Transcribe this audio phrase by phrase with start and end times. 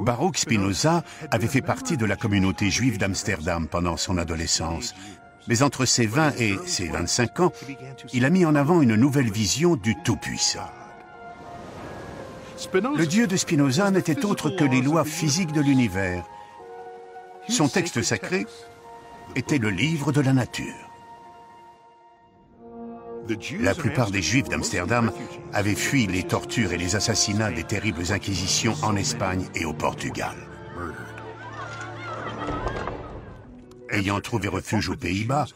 [0.00, 4.94] Baruch Spinoza avait fait partie de la communauté juive d'Amsterdam pendant son adolescence.
[5.48, 7.52] Mais entre ses 20 et ses 25 ans,
[8.12, 10.68] il a mis en avant une nouvelle vision du Tout-Puissant.
[12.96, 16.24] Le Dieu de Spinoza n'était autre que les lois physiques de l'univers.
[17.48, 18.46] Son texte sacré
[19.36, 20.87] était le livre de la nature.
[23.60, 25.12] La plupart des Juifs d'Amsterdam
[25.52, 30.34] avaient fui les tortures et les assassinats des terribles inquisitions en Espagne et au Portugal.
[33.90, 35.46] Ayant trouvé refuge aux Pays-Bas,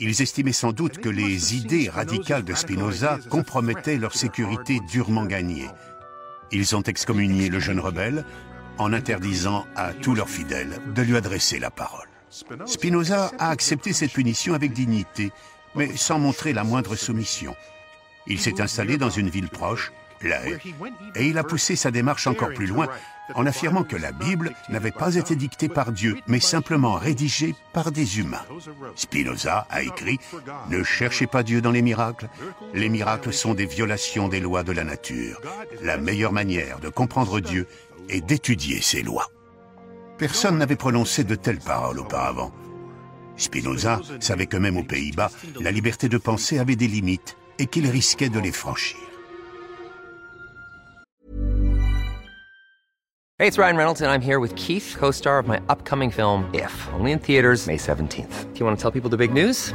[0.00, 5.68] ils estimaient sans doute que les idées radicales de Spinoza compromettaient leur sécurité durement gagnée.
[6.52, 8.24] Ils ont excommunié le jeune rebelle
[8.78, 12.08] en interdisant à tous leurs fidèles de lui adresser la parole.
[12.66, 15.32] Spinoza a accepté cette punition avec dignité
[15.76, 17.54] mais sans montrer la moindre soumission.
[18.26, 19.92] Il s'est installé dans une ville proche,
[20.22, 20.58] La Haye,
[21.14, 22.88] et il a poussé sa démarche encore plus loin
[23.34, 27.90] en affirmant que la Bible n'avait pas été dictée par Dieu, mais simplement rédigée par
[27.90, 28.44] des humains.
[28.94, 30.16] Spinoza a écrit⁇
[30.70, 32.28] Ne cherchez pas Dieu dans les miracles,
[32.74, 35.40] les miracles sont des violations des lois de la nature.
[35.82, 37.66] La meilleure manière de comprendre Dieu
[38.08, 39.30] est d'étudier ses lois.
[40.18, 42.52] Personne n'avait prononcé de telles paroles auparavant.
[43.36, 45.30] Spinoza savait que même aux Pays-Bas,
[45.60, 48.98] la liberté de penser avait des limites et qu'il risquait de les franchir.
[53.38, 56.48] Hey, it's Ryan Reynolds, and I'm here with Keith, co star of my upcoming film,
[56.54, 58.54] If, only in theaters, May 17th.
[58.54, 59.74] Do you want to tell people the big news?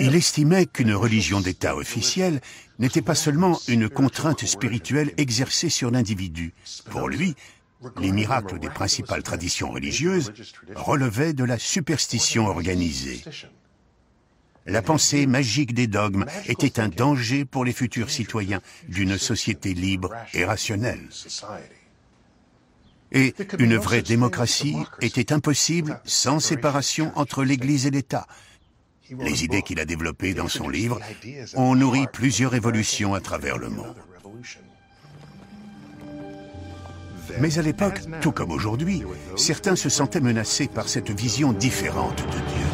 [0.00, 2.40] Il estimait qu'une religion d'État officielle
[2.78, 6.54] n'était pas seulement une contrainte spirituelle exercée sur l'individu.
[6.90, 7.34] Pour lui,
[8.00, 10.32] les miracles des principales traditions religieuses
[10.74, 13.22] relevaient de la superstition organisée.
[14.64, 20.12] La pensée magique des dogmes était un danger pour les futurs citoyens d'une société libre
[20.34, 21.08] et rationnelle.
[23.12, 28.26] Et une vraie démocratie était impossible sans séparation entre l'Église et l'État.
[29.10, 31.00] Les idées qu'il a développées dans son livre
[31.54, 33.96] ont nourri plusieurs révolutions à travers le monde.
[37.40, 39.02] Mais à l'époque, tout comme aujourd'hui,
[39.36, 42.66] certains se sentaient menacés par cette vision différente de Dieu.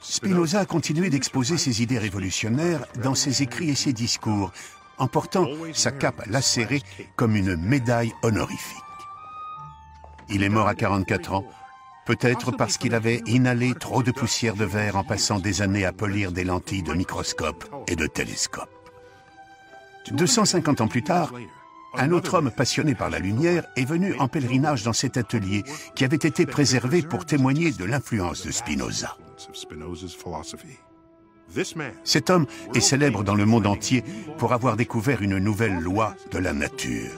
[0.00, 4.52] Spinoza a continué d'exposer ses idées révolutionnaires dans ses écrits et ses discours,
[5.02, 6.80] en portant sa cape lacérée
[7.16, 8.78] comme une médaille honorifique.
[10.28, 11.44] Il est mort à 44 ans,
[12.06, 15.92] peut-être parce qu'il avait inhalé trop de poussière de verre en passant des années à
[15.92, 18.70] polir des lentilles de microscope et de télescope.
[20.12, 21.32] 250 ans plus tard,
[21.94, 25.64] un autre homme passionné par la lumière est venu en pèlerinage dans cet atelier
[25.96, 29.16] qui avait été préservé pour témoigner de l'influence de Spinoza.
[32.04, 34.04] Cet homme est célèbre dans le monde entier
[34.38, 37.10] pour avoir découvert une nouvelle loi de la nature.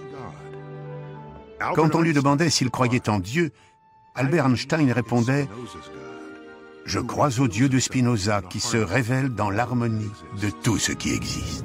[1.75, 3.50] Quand on lui demandait s'il croyait en Dieu,
[4.14, 5.44] Albert Einstein répondait⁇
[6.84, 10.10] Je crois au Dieu de Spinoza qui se révèle dans l'harmonie
[10.40, 11.64] de tout ce qui existe.